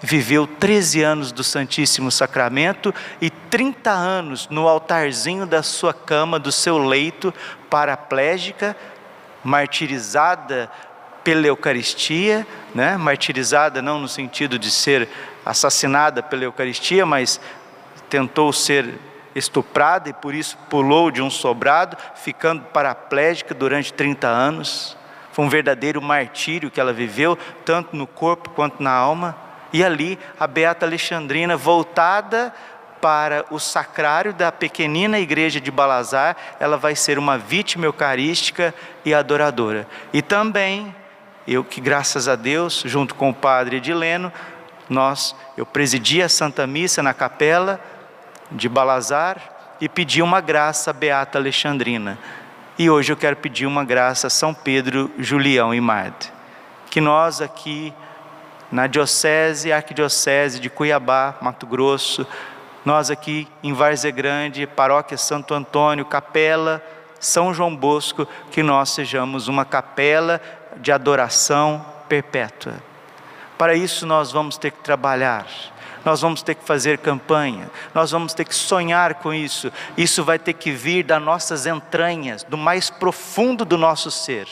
viveu 0.00 0.46
13 0.46 1.02
anos 1.02 1.32
do 1.32 1.42
Santíssimo 1.42 2.10
Sacramento 2.10 2.94
e 3.20 3.30
30 3.30 3.90
anos 3.90 4.48
no 4.48 4.68
altarzinho 4.68 5.44
da 5.44 5.60
sua 5.62 5.92
cama, 5.92 6.38
do 6.38 6.52
seu 6.52 6.78
leito, 6.78 7.34
paraplégica, 7.68 8.76
martirizada 9.42 10.70
pela 11.24 11.48
Eucaristia, 11.48 12.46
né? 12.72 12.96
martirizada 12.96 13.82
não 13.82 13.98
no 13.98 14.08
sentido 14.08 14.56
de 14.56 14.70
ser 14.70 15.08
assassinada 15.44 16.22
pela 16.22 16.44
Eucaristia, 16.44 17.04
mas 17.04 17.40
tentou 18.08 18.52
ser 18.52 18.94
estuprada 19.34 20.08
e 20.08 20.12
por 20.12 20.34
isso 20.34 20.56
pulou 20.68 21.10
de 21.10 21.22
um 21.22 21.30
sobrado, 21.30 21.96
ficando 22.16 22.62
paraplégica 22.64 23.54
durante 23.54 23.92
30 23.92 24.26
anos. 24.26 24.96
Foi 25.32 25.44
um 25.44 25.48
verdadeiro 25.48 26.02
martírio 26.02 26.70
que 26.70 26.80
ela 26.80 26.92
viveu, 26.92 27.38
tanto 27.64 27.96
no 27.96 28.06
corpo 28.06 28.50
quanto 28.50 28.82
na 28.82 28.90
alma. 28.90 29.36
E 29.72 29.84
ali, 29.84 30.18
a 30.38 30.46
Beata 30.46 30.84
Alexandrina, 30.84 31.56
voltada 31.56 32.52
para 33.00 33.44
o 33.50 33.60
sacrário 33.60 34.32
da 34.32 34.50
pequenina 34.50 35.20
igreja 35.20 35.60
de 35.60 35.70
Balazar, 35.70 36.36
ela 36.58 36.76
vai 36.76 36.96
ser 36.96 37.18
uma 37.18 37.38
vítima 37.38 37.84
eucarística 37.84 38.74
e 39.04 39.14
adoradora. 39.14 39.86
E 40.12 40.20
também, 40.20 40.92
eu 41.46 41.62
que 41.62 41.80
graças 41.80 42.26
a 42.26 42.34
Deus, 42.34 42.82
junto 42.84 43.14
com 43.14 43.30
o 43.30 43.34
padre 43.34 43.76
Edileno, 43.76 44.32
nós, 44.88 45.36
eu 45.56 45.64
presidi 45.64 46.22
a 46.22 46.28
Santa 46.28 46.66
Missa 46.66 47.02
na 47.02 47.14
capela 47.14 47.78
de 48.50 48.68
Balazar 48.68 49.40
e 49.80 49.88
pedi 49.88 50.22
uma 50.22 50.40
graça 50.40 50.90
a 50.90 50.92
Beata 50.92 51.38
Alexandrina. 51.38 52.18
E 52.78 52.88
hoje 52.88 53.12
eu 53.12 53.16
quero 53.16 53.36
pedir 53.36 53.66
uma 53.66 53.84
graça 53.84 54.28
a 54.28 54.30
São 54.30 54.54
Pedro, 54.54 55.10
Julião 55.18 55.74
e 55.74 55.80
Marte. 55.80 56.32
Que 56.90 57.00
nós 57.00 57.40
aqui, 57.40 57.92
na 58.70 58.86
Diocese, 58.86 59.72
Arquidiocese 59.72 60.60
de 60.60 60.70
Cuiabá, 60.70 61.36
Mato 61.40 61.66
Grosso, 61.66 62.26
nós 62.84 63.10
aqui 63.10 63.48
em 63.62 63.72
Várzea 63.72 64.10
Grande, 64.10 64.66
Paróquia 64.66 65.18
Santo 65.18 65.54
Antônio, 65.54 66.04
Capela 66.04 66.82
São 67.18 67.52
João 67.52 67.74
Bosco, 67.74 68.26
que 68.50 68.62
nós 68.62 68.90
sejamos 68.90 69.48
uma 69.48 69.64
capela 69.64 70.40
de 70.76 70.92
adoração 70.92 71.84
perpétua. 72.08 72.74
Para 73.58 73.74
isso 73.74 74.06
nós 74.06 74.30
vamos 74.30 74.56
ter 74.56 74.70
que 74.70 74.78
trabalhar, 74.78 75.46
nós 76.08 76.22
vamos 76.22 76.40
ter 76.40 76.54
que 76.54 76.64
fazer 76.64 76.96
campanha, 76.96 77.70
nós 77.94 78.10
vamos 78.10 78.32
ter 78.32 78.46
que 78.46 78.54
sonhar 78.54 79.16
com 79.16 79.34
isso. 79.34 79.70
Isso 79.94 80.24
vai 80.24 80.38
ter 80.38 80.54
que 80.54 80.70
vir 80.70 81.04
das 81.04 81.22
nossas 81.22 81.66
entranhas, 81.66 82.42
do 82.44 82.56
mais 82.56 82.88
profundo 82.88 83.62
do 83.62 83.76
nosso 83.76 84.10
ser, 84.10 84.48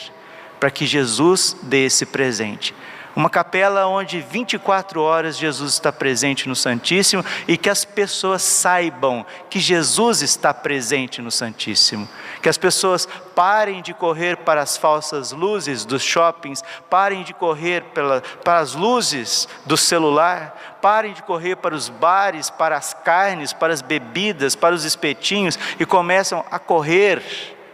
para 0.59 0.69
que 0.69 0.85
Jesus 0.85 1.57
dê 1.63 1.85
esse 1.85 2.05
presente. 2.05 2.75
Uma 3.15 3.27
capela 3.27 3.87
onde 3.87 4.21
24 4.21 5.01
horas 5.01 5.35
Jesus 5.35 5.73
está 5.73 5.91
presente 5.91 6.47
no 6.47 6.55
Santíssimo 6.55 7.25
e 7.47 7.57
que 7.57 7.71
as 7.71 7.83
pessoas 7.83 8.43
saibam 8.43 9.25
que 9.49 9.59
Jesus 9.59 10.21
está 10.21 10.53
presente 10.53 11.23
no 11.23 11.31
Santíssimo. 11.31 12.07
Que 12.47 12.49
as 12.49 12.57
pessoas 12.57 13.05
parem 13.35 13.81
de 13.81 13.93
correr 13.93 14.37
para 14.37 14.61
as 14.61 14.77
falsas 14.77 15.33
luzes 15.33 15.83
dos 15.83 16.01
shoppings, 16.01 16.63
parem 16.89 17.21
de 17.21 17.33
correr 17.33 17.83
pela, 17.93 18.21
para 18.41 18.59
as 18.59 18.73
luzes 18.73 19.49
do 19.65 19.75
celular, 19.75 20.77
parem 20.81 21.11
de 21.11 21.21
correr 21.23 21.57
para 21.57 21.75
os 21.75 21.89
bares, 21.89 22.49
para 22.49 22.77
as 22.77 22.93
carnes, 22.93 23.51
para 23.51 23.73
as 23.73 23.81
bebidas, 23.81 24.55
para 24.55 24.73
os 24.73 24.85
espetinhos 24.85 25.59
e 25.77 25.85
começam 25.85 26.45
a 26.49 26.57
correr 26.57 27.21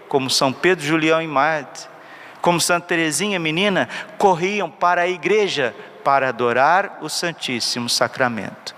como 0.09 0.27
São 0.27 0.51
Pedro, 0.51 0.83
Julião 0.83 1.21
e 1.21 1.27
Marte 1.27 1.87
como 2.41 2.59
Santa 2.59 2.88
Teresinha, 2.88 3.39
menina, 3.39 3.88
corriam 4.17 4.71
para 4.71 5.03
a 5.03 5.07
igreja 5.07 5.75
para 6.03 6.29
adorar 6.29 6.97
o 7.03 7.09
Santíssimo 7.09 7.88
Sacramento. 7.88 8.73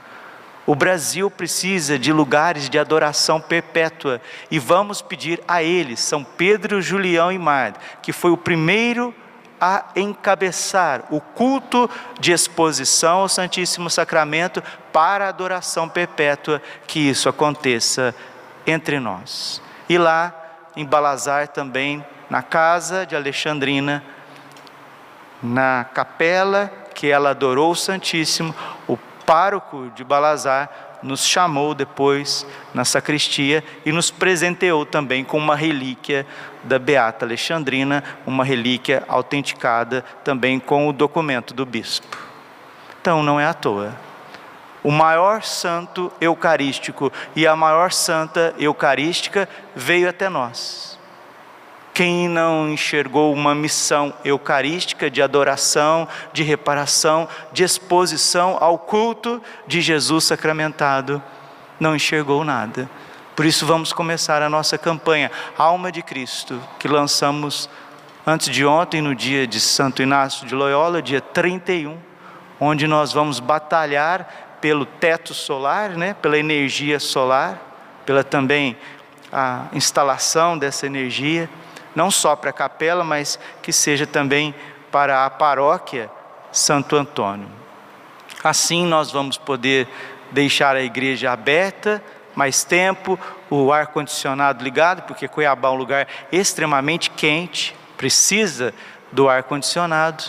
O 0.65 0.73
Brasil 0.73 1.29
precisa 1.29 1.99
de 1.99 2.11
lugares 2.11 2.69
de 2.69 2.79
adoração 2.79 3.39
perpétua 3.39 4.19
e 4.49 4.57
vamos 4.57 5.01
pedir 5.01 5.39
a 5.47 5.61
eles, 5.61 5.99
São 5.99 6.23
Pedro, 6.23 6.81
Julião 6.81 7.31
e 7.31 7.37
Mar, 7.37 7.73
que 8.01 8.11
foi 8.11 8.31
o 8.31 8.37
primeiro 8.37 9.13
a 9.61 9.85
encabeçar 9.95 11.05
o 11.09 11.21
culto 11.21 11.89
de 12.19 12.31
exposição 12.31 13.19
ao 13.19 13.29
Santíssimo 13.29 13.89
Sacramento 13.89 14.61
para 14.91 15.29
adoração 15.29 15.87
perpétua, 15.87 16.61
que 16.87 16.99
isso 16.99 17.29
aconteça 17.29 18.13
entre 18.65 18.99
nós. 18.99 19.61
E 19.87 19.97
lá 19.97 20.33
em 20.75 20.83
Balazar 20.83 21.47
também 21.47 22.03
na 22.29 22.41
casa 22.41 23.05
de 23.05 23.15
Alexandrina, 23.15 24.03
na 25.41 25.85
capela 25.93 26.71
que 26.93 27.07
ela 27.07 27.31
adorou 27.31 27.71
o 27.71 27.75
Santíssimo, 27.75 28.55
pároco 29.25 29.91
de 29.95 30.03
Balazar 30.03 30.69
nos 31.01 31.25
chamou 31.25 31.75
depois 31.75 32.45
na 32.73 32.83
sacristia 32.85 33.63
e 33.85 33.91
nos 33.91 34.09
presenteou 34.09 34.85
também 34.85 35.23
com 35.23 35.37
uma 35.37 35.55
relíquia 35.55 36.25
da 36.63 36.79
Beata 36.79 37.25
Alexandrina, 37.25 38.03
uma 38.25 38.43
relíquia 38.43 39.03
autenticada 39.07 40.03
também 40.23 40.59
com 40.59 40.87
o 40.87 40.93
documento 40.93 41.53
do 41.53 41.65
bispo. 41.65 42.17
Então 43.01 43.21
não 43.21 43.39
é 43.39 43.45
à 43.45 43.53
toa. 43.53 43.93
O 44.83 44.91
maior 44.91 45.43
santo 45.43 46.11
eucarístico 46.21 47.11
e 47.35 47.45
a 47.45 47.55
maior 47.55 47.91
santa 47.91 48.53
eucarística 48.57 49.49
veio 49.75 50.07
até 50.07 50.29
nós 50.29 50.94
quem 51.95 52.27
não 52.27 52.69
enxergou 52.69 53.33
uma 53.33 53.55
missão 53.55 54.13
eucarística 54.25 55.09
de 55.09 55.21
adoração, 55.21 56.05
de 56.33 56.43
reparação, 56.43 57.25
de 57.53 57.63
exposição 57.63 58.57
ao 58.59 58.77
culto 58.77 59.41
de 59.65 59.79
Jesus 59.79 60.25
sacramentado, 60.25 61.23
não 61.79 61.95
enxergou 61.95 62.43
nada. 62.43 62.89
Por 63.33 63.45
isso 63.45 63.65
vamos 63.65 63.93
começar 63.93 64.41
a 64.41 64.49
nossa 64.49 64.77
campanha 64.77 65.31
Alma 65.57 65.89
de 65.89 66.01
Cristo, 66.01 66.61
que 66.77 66.89
lançamos 66.89 67.69
antes 68.27 68.49
de 68.49 68.65
ontem, 68.65 69.01
no 69.01 69.15
dia 69.15 69.47
de 69.47 69.61
Santo 69.61 70.01
Inácio 70.01 70.45
de 70.45 70.53
Loyola, 70.53 71.01
dia 71.01 71.21
31, 71.21 71.97
onde 72.59 72.87
nós 72.87 73.13
vamos 73.13 73.39
batalhar 73.39 74.57
pelo 74.59 74.85
teto 74.85 75.33
solar, 75.33 75.91
né, 75.91 76.13
pela 76.13 76.37
energia 76.37 76.99
solar, 76.99 77.57
pela 78.05 78.21
também 78.21 78.75
a 79.31 79.67
instalação 79.71 80.57
dessa 80.57 80.85
energia 80.85 81.49
não 81.95 82.11
só 82.11 82.35
para 82.35 82.49
a 82.49 82.53
capela, 82.53 83.03
mas 83.03 83.39
que 83.61 83.71
seja 83.71 84.05
também 84.05 84.53
para 84.91 85.25
a 85.25 85.29
paróquia 85.29 86.11
Santo 86.51 86.95
Antônio. 86.95 87.47
Assim 88.43 88.85
nós 88.85 89.11
vamos 89.11 89.37
poder 89.37 89.87
deixar 90.31 90.75
a 90.75 90.81
igreja 90.81 91.31
aberta 91.31 92.03
mais 92.35 92.63
tempo, 92.63 93.17
o 93.49 93.71
ar 93.71 93.87
condicionado 93.87 94.63
ligado, 94.63 95.03
porque 95.03 95.27
Cuiabá 95.27 95.69
é 95.69 95.71
um 95.71 95.75
lugar 95.75 96.07
extremamente 96.31 97.09
quente, 97.09 97.75
precisa 97.97 98.73
do 99.11 99.29
ar 99.29 99.43
condicionado, 99.43 100.23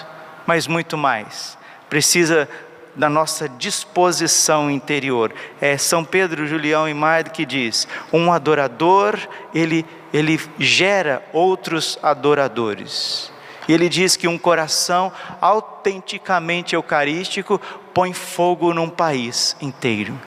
mas 0.46 0.66
muito 0.66 0.96
mais. 0.96 1.58
Precisa 1.90 2.48
da 2.94 3.10
nossa 3.10 3.48
disposição 3.48 4.70
interior. 4.70 5.32
É 5.60 5.76
São 5.76 6.04
Pedro 6.04 6.46
Julião 6.46 6.88
e 6.88 6.94
Maide 6.94 7.30
que 7.30 7.44
diz: 7.44 7.86
um 8.12 8.32
adorador, 8.32 9.18
ele, 9.54 9.84
ele 10.12 10.40
gera 10.58 11.22
outros 11.32 11.98
adoradores. 12.02 13.32
E 13.68 13.72
ele 13.72 13.88
diz 13.88 14.16
que 14.16 14.28
um 14.28 14.38
coração 14.38 15.12
autenticamente 15.40 16.74
eucarístico 16.74 17.60
põe 17.92 18.12
fogo 18.12 18.72
num 18.72 18.88
país 18.88 19.56
inteiro. 19.60 20.18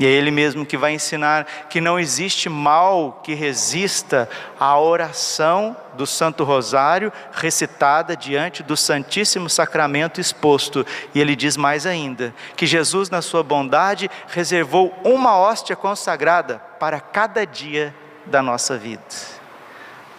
E 0.00 0.06
é 0.06 0.08
Ele 0.08 0.30
mesmo 0.30 0.64
que 0.64 0.78
vai 0.78 0.94
ensinar 0.94 1.44
que 1.68 1.78
não 1.78 2.00
existe 2.00 2.48
mal 2.48 3.20
que 3.22 3.34
resista 3.34 4.26
à 4.58 4.80
oração 4.80 5.76
do 5.94 6.06
Santo 6.06 6.42
Rosário 6.42 7.12
recitada 7.30 8.16
diante 8.16 8.62
do 8.62 8.78
Santíssimo 8.78 9.50
Sacramento 9.50 10.18
exposto. 10.18 10.86
E 11.14 11.20
ele 11.20 11.36
diz 11.36 11.54
mais 11.54 11.84
ainda: 11.84 12.34
que 12.56 12.66
Jesus, 12.66 13.10
na 13.10 13.20
sua 13.20 13.42
bondade, 13.42 14.10
reservou 14.28 14.94
uma 15.04 15.36
hóstia 15.36 15.76
consagrada 15.76 16.62
para 16.78 16.98
cada 16.98 17.44
dia 17.44 17.94
da 18.26 18.42
nossa 18.42 18.76
vida. 18.76 19.02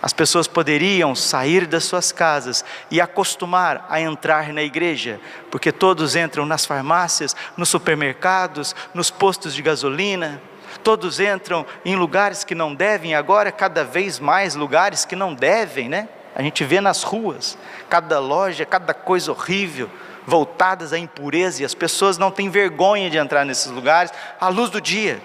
As 0.01 0.13
pessoas 0.13 0.47
poderiam 0.47 1.13
sair 1.13 1.67
das 1.67 1.83
suas 1.83 2.11
casas 2.11 2.65
e 2.89 2.99
acostumar 2.99 3.85
a 3.87 4.01
entrar 4.01 4.51
na 4.51 4.63
igreja, 4.63 5.19
porque 5.51 5.71
todos 5.71 6.15
entram 6.15 6.43
nas 6.45 6.65
farmácias, 6.65 7.35
nos 7.55 7.69
supermercados, 7.69 8.75
nos 8.95 9.11
postos 9.11 9.53
de 9.53 9.61
gasolina, 9.61 10.41
todos 10.83 11.19
entram 11.19 11.65
em 11.85 11.95
lugares 11.95 12.43
que 12.43 12.55
não 12.55 12.73
devem, 12.73 13.13
agora 13.13 13.51
cada 13.51 13.83
vez 13.83 14.19
mais 14.19 14.55
lugares 14.55 15.05
que 15.05 15.15
não 15.15 15.35
devem, 15.35 15.87
né? 15.87 16.09
A 16.35 16.41
gente 16.41 16.63
vê 16.63 16.81
nas 16.81 17.03
ruas, 17.03 17.57
cada 17.87 18.17
loja, 18.17 18.65
cada 18.65 18.93
coisa 18.93 19.31
horrível, 19.31 19.89
voltadas 20.25 20.93
à 20.93 20.97
impureza, 20.97 21.61
e 21.61 21.65
as 21.65 21.75
pessoas 21.75 22.17
não 22.17 22.31
têm 22.31 22.49
vergonha 22.49 23.09
de 23.09 23.17
entrar 23.17 23.45
nesses 23.45 23.69
lugares 23.71 24.11
à 24.39 24.47
luz 24.47 24.71
do 24.71 24.81
dia 24.81 25.21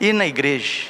ir 0.00 0.12
na 0.12 0.26
igreja, 0.26 0.88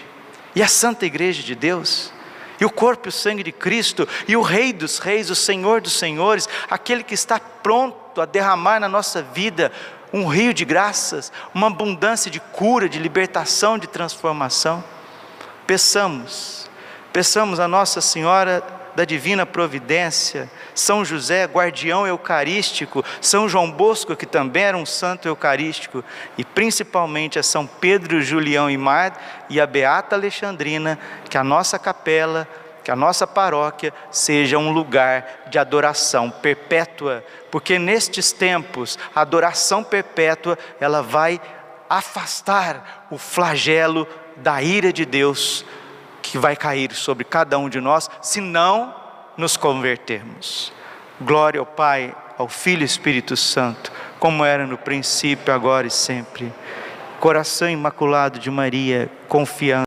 e 0.57 0.63
a 0.63 0.69
santa 0.69 1.05
igreja 1.05 1.43
de 1.43 1.55
Deus, 1.55 2.11
e 2.59 2.65
o 2.65 2.71
corpo 2.71 3.09
e 3.09 3.11
o 3.11 3.13
sangue 3.13 3.43
de 3.43 3.53
Cristo, 3.53 4.09
e 4.27 4.35
o 4.35 4.41
Rei 4.41 4.73
dos 4.73 4.99
Reis, 4.99 5.29
o 5.29 5.35
Senhor 5.35 5.83
dos 5.83 5.93
Senhores, 5.93 6.49
aquele 6.71 7.05
que 7.05 7.13
está 7.13 7.39
pronto 7.39 8.23
a 8.23 8.25
derramar 8.25 8.81
na 8.81 8.89
nossa 8.89 9.21
vida 9.21 9.71
um 10.15 10.27
rio 10.27 10.55
de 10.55 10.65
graças, 10.65 11.31
uma 11.53 11.67
abundância 11.67 12.31
de 12.31 12.41
cura, 12.41 12.89
de 12.89 12.99
libertação, 12.99 13.77
de 13.77 13.87
transformação. 13.87 14.83
Peçamos, 15.67 16.71
peçamos 17.13 17.61
a 17.61 17.69
Nossa 17.69 18.01
Senhora 18.01 18.63
da 18.97 19.05
Divina 19.05 19.45
Providência, 19.45 20.51
São 20.75 21.05
José, 21.05 21.45
guardião 21.45 22.07
eucarístico, 22.07 23.05
São 23.21 23.47
João 23.47 23.71
Bosco, 23.71 24.17
que 24.17 24.25
também 24.25 24.63
era 24.63 24.77
um 24.77 24.87
santo 24.87 25.29
eucarístico, 25.29 26.03
e 26.39 26.43
principalmente 26.43 27.39
a 27.39 27.43
São 27.43 27.67
Pedro, 27.67 28.23
Julião 28.23 28.71
e 28.71 28.79
Mar 28.79 29.47
e 29.51 29.61
a 29.61 29.67
Beata 29.67 30.17
Alexandrina, 30.17 30.99
que 31.29 31.37
a 31.37 31.45
nossa 31.45 31.79
capela, 31.79 32.49
que 32.83 32.91
a 32.91 32.97
nossa 32.97 33.27
paróquia 33.27 33.93
seja 34.11 34.57
um 34.57 34.73
lugar 34.73 35.45
de 35.51 35.59
adoração 35.59 36.31
perpétua, 36.31 37.23
porque 37.51 37.79
nestes 37.79 38.33
tempos 38.33 38.99
a 39.15 39.21
adoração 39.21 39.85
perpétua 39.85 40.59
ela 40.81 41.03
vai 41.03 41.39
afastar 41.87 43.07
o 43.11 43.19
flagelo 43.19 44.09
da 44.37 44.63
ira 44.63 44.91
de 44.91 45.05
Deus 45.05 45.67
que 46.31 46.39
vai 46.39 46.57
cair 46.57 46.93
sobre 46.95 47.25
cada 47.25 47.59
um 47.59 47.69
de 47.69 47.81
nós, 47.81 48.11
se 48.21 48.41
não 48.41 48.95
nos 49.37 49.57
convertermos. 49.57 50.73
Glória 51.21 51.61
ao 51.61 51.67
Pai, 51.67 52.15
ao 52.39 52.49
Filho 52.49 52.83
e 52.83 52.85
Espírito 52.85 53.37
Santo, 53.37 53.93
como 54.19 54.45
era 54.45 54.67
no 54.67 54.79
princípio, 54.79 55.53
agora 55.53 55.87
e 55.87 55.91
sempre. 55.91 56.53
Coração 57.21 57.69
imaculado 57.69 58.39
de 58.39 58.51
Maria, 58.51 59.11
confiando 59.29 59.85